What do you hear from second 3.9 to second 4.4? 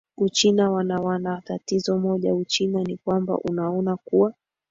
kuwa